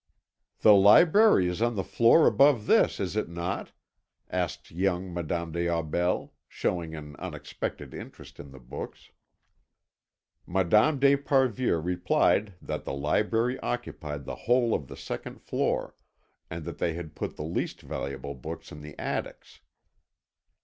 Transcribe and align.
"The 0.61 0.73
library 0.73 1.45
is 1.45 1.61
on 1.61 1.75
the 1.75 1.83
floor 1.83 2.25
above 2.25 2.65
this, 2.65 2.99
is 2.99 3.15
it 3.15 3.29
not?" 3.29 3.71
asked 4.31 4.71
young 4.71 5.13
Madame 5.13 5.51
des 5.51 5.67
Aubels, 5.69 6.31
showing 6.47 6.95
an 6.95 7.15
unexpected 7.17 7.93
interest 7.93 8.39
in 8.39 8.49
the 8.49 8.57
books. 8.59 9.11
Madame 10.47 10.97
d'Esparvieu 10.97 11.77
replied 11.79 12.55
that 12.63 12.83
the 12.83 12.95
library 12.95 13.59
occupied 13.59 14.25
the 14.25 14.33
whole 14.49 14.73
of 14.73 14.87
the 14.87 14.97
second 14.97 15.39
floor, 15.39 15.93
and 16.49 16.65
that 16.65 16.79
they 16.79 16.93
had 16.93 17.13
put 17.13 17.35
the 17.35 17.43
least 17.43 17.81
valuable 17.83 18.33
books 18.33 18.71
in 18.71 18.81
the 18.81 18.97
attics. 18.97 19.59